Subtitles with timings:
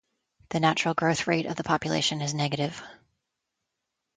[0.49, 2.81] The natural growth rate of the population is negative.